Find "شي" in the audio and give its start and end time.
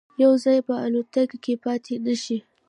2.23-2.37